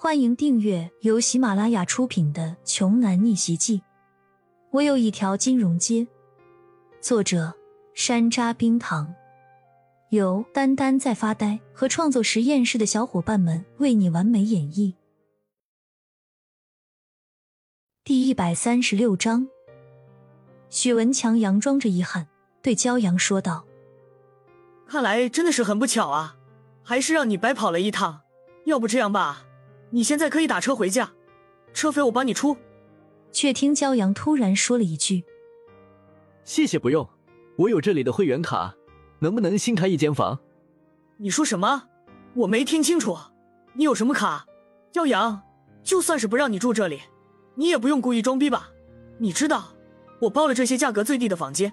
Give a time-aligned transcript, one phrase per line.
[0.00, 3.78] 欢迎订阅由喜马拉雅出品的《穷男逆袭记》。
[4.70, 6.06] 我有一条金融街。
[7.00, 7.52] 作者：
[7.94, 9.12] 山楂冰糖，
[10.10, 14.94] 由丹丹在发呆和创作实验室的小伙伴们为你完美演绎。
[18.04, 19.48] 第一百三十六章，
[20.70, 22.28] 许文强佯装着遗憾，
[22.62, 23.64] 对骄阳说道
[24.86, 26.36] ：“看来真的是很不巧啊，
[26.84, 28.20] 还是让你白跑了一趟。
[28.66, 29.46] 要不这样吧。”
[29.90, 31.12] 你现在可以打车回家，
[31.72, 32.56] 车费我帮你出。
[33.30, 35.22] 却听骄阳突然说了一句
[36.44, 37.06] ：“谢谢，不用，
[37.56, 38.74] 我有这里的会员卡，
[39.18, 40.38] 能不能新开一间房？”
[41.18, 41.88] 你说什么？
[42.34, 43.16] 我没听清楚。
[43.74, 44.46] 你有什么卡？
[44.92, 45.42] 骄阳，
[45.82, 47.02] 就算是不让你住这里，
[47.54, 48.70] 你也不用故意装逼吧？
[49.18, 49.74] 你知道
[50.20, 51.72] 我包了这些价格最低的房间，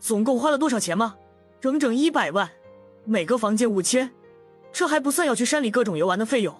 [0.00, 1.16] 总共花了多少钱吗？
[1.60, 2.50] 整整一百万，
[3.04, 4.10] 每个房间五千，
[4.72, 6.56] 这还不算要去山里各种游玩的费用。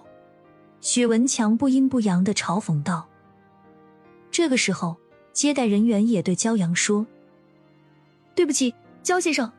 [0.81, 3.07] 许文强不阴不阳的嘲讽道
[4.31, 4.95] ：“这个时候，
[5.33, 7.05] 接待人员也对焦阳说
[8.35, 9.51] ：‘对不起，焦先生，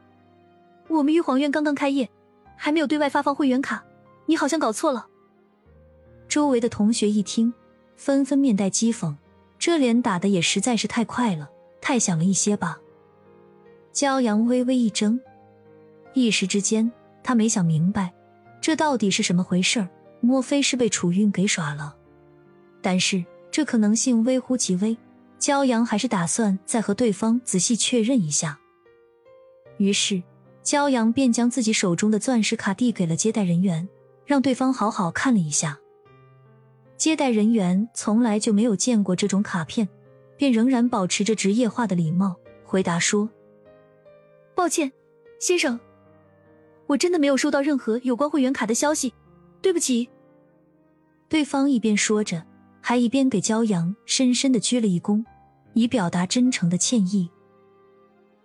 [0.88, 2.08] 我们玉皇院刚刚开业，
[2.56, 3.84] 还没有对外发放会员卡，
[4.26, 5.08] 你好像搞错了。’”
[6.28, 7.52] 周围的同学一听，
[7.96, 9.14] 纷纷面带讥讽
[9.58, 11.48] ：“这脸打的也实在是太快了，
[11.80, 12.80] 太响了一些吧？”
[13.92, 15.18] 焦阳微微一怔，
[16.12, 16.92] 一时之间，
[17.22, 18.12] 他没想明白，
[18.60, 19.88] 这到底是什么回事儿。
[20.20, 21.96] 莫非是被楚韵给耍了？
[22.82, 24.96] 但是这可能性微乎其微，
[25.38, 28.58] 骄阳还是打算再和对方仔细确认一下。
[29.78, 30.22] 于是，
[30.62, 33.88] 骄阳便将自己手中的钻石卡递给了接待人员，
[34.24, 35.78] 让对方好好看了一下。
[36.96, 39.86] 接待人员从来就没有见过这种卡片，
[40.36, 43.28] 便仍然保持着职业化的礼貌，回答说
[44.56, 44.90] ：“抱歉，
[45.38, 45.78] 先生，
[46.86, 49.12] 我真的没有收到任何有关会员卡的消息，
[49.66, 50.08] 对不起。”
[51.28, 52.46] 对方一边说着，
[52.80, 55.24] 还一边给骄阳深深的鞠了一躬，
[55.72, 57.28] 以表达真诚的歉意。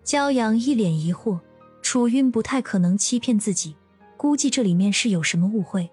[0.03, 1.39] 骄阳一脸疑惑，
[1.83, 3.75] 楚韵不太可能欺骗自己，
[4.17, 5.87] 估计这里面是有什么误会。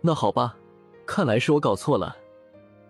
[0.00, 0.56] 那好吧，
[1.04, 2.16] 看来是我搞错了。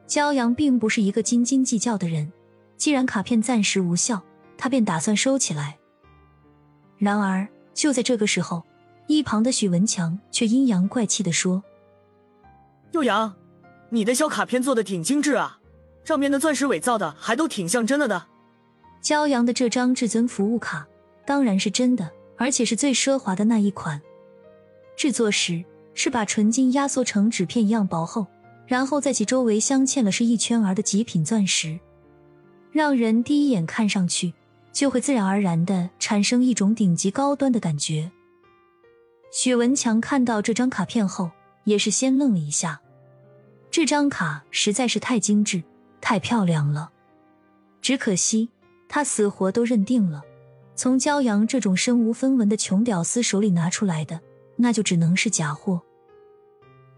[0.07, 2.31] 骄阳并不是一个斤斤计较的人，
[2.77, 4.23] 既然卡片暂时无效，
[4.59, 5.79] 他便打算收起来。
[6.99, 8.63] 然而就在这个时候，
[9.07, 11.63] 一旁的许文强却阴阳怪气的说。
[12.93, 13.35] 幼阳，
[13.91, 15.59] 你的小卡片做的挺精致啊，
[16.05, 18.27] 上面的钻石伪造的还都挺像真的的。
[19.03, 20.87] 骄阳的这张至尊服务卡
[21.27, 24.01] 当然是真的，而且是最奢华的那一款。
[24.97, 25.63] 制作时
[25.93, 28.27] 是把纯金压缩成纸片一样薄厚，
[28.67, 31.79] 然后在其周围镶嵌了是一圈儿的极品钻石，
[32.73, 34.33] 让人第一眼看上去
[34.73, 38.11] 就会自然而然的产生一种顶级高端的感觉。
[39.37, 41.29] 许文强看到这张卡片后，
[41.65, 42.81] 也是先愣了一下。
[43.69, 45.61] 这张卡实在是太精致、
[46.01, 46.93] 太漂亮了，
[47.83, 48.49] 只可惜
[48.89, 50.23] 他死活都认定了，
[50.77, 54.21] 从骄阳这种身无分文的穷屌丝手里拿出来的，
[54.55, 55.83] 那就只能是假货。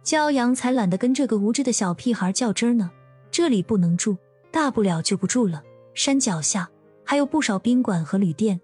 [0.04, 2.90] 骄阳才懒得跟这个无知的小屁孩较真呢。
[3.30, 4.18] 这里不能住，
[4.50, 5.62] 大不了就不住了。
[5.94, 6.68] 山脚下
[7.02, 8.60] 还有不少宾馆和旅店。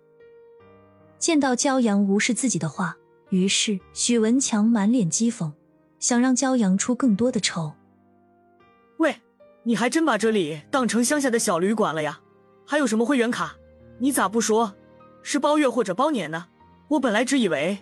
[1.18, 2.98] 见到骄阳无视自己的话，
[3.32, 5.52] 于是许文强满脸讥讽，
[5.98, 7.72] 想让骄阳出更多的丑。
[8.98, 9.16] 喂，
[9.62, 12.20] 你还真把这里当成乡下的小旅馆了呀？
[12.66, 13.56] 还有什么会员卡？
[14.00, 14.74] 你咋不说
[15.22, 16.48] 是包月或者包年呢？
[16.88, 17.78] 我本来只以为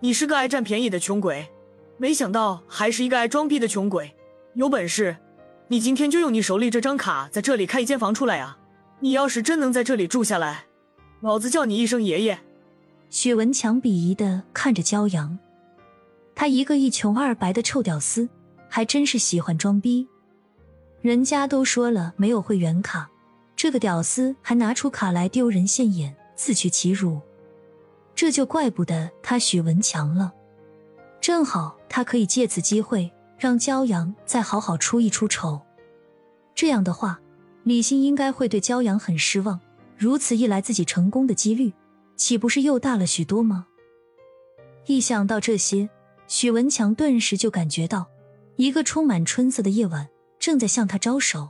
[0.00, 1.48] 你是个爱占便宜的穷鬼，
[1.96, 4.16] 没想到还是一个爱装逼的穷鬼。
[4.54, 5.18] 有本事，
[5.68, 8.58] 你今天就用你手里这张卡在这里开一间房出来啊！
[8.98, 10.64] 你要是真能在这里住下来，
[11.20, 12.40] 老子叫你一声爷爷。
[13.10, 15.36] 许文强鄙夷的看着骄阳，
[16.32, 18.28] 他一个一穷二白的臭屌丝，
[18.68, 20.06] 还真是喜欢装逼。
[21.00, 23.10] 人家都说了没有会员卡，
[23.56, 27.20] 这个屌丝还拿出卡来丢人现眼，自取其辱。
[28.14, 30.32] 这就怪不得他许文强了。
[31.20, 35.60] 正好他可以借此机会让骄阳再好好出一出丑。
[36.54, 37.20] 这样的话，
[37.64, 39.58] 李欣应该会对骄阳很失望。
[39.98, 41.72] 如此一来，自己成功的几率
[42.20, 43.66] 岂不是又大了许多吗？
[44.84, 45.88] 一想到这些，
[46.28, 48.10] 许文强顿时就感觉到
[48.56, 50.06] 一个充满春色的夜晚。
[50.38, 51.48] 正在向他招手。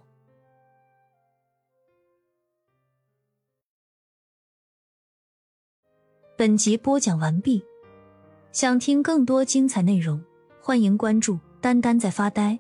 [6.36, 7.64] 本集播讲完毕，
[8.52, 10.22] 想听更多精彩内容，
[10.62, 12.56] 欢迎关注“丹丹在发呆”。